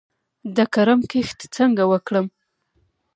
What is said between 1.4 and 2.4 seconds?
څنګه وکړم؟